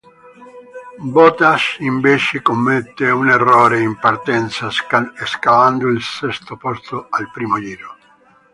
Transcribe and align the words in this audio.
Bottas 1.11 1.75
invece 1.77 2.41
commette 2.41 3.11
un 3.11 3.29
errore 3.29 3.81
in 3.81 3.95
partenza 3.99 4.67
scalando 4.71 5.89
al 5.89 6.01
sesto 6.01 6.57
posto 6.57 7.05
al 7.11 7.29
primo 7.31 7.59
giro. 7.59 7.95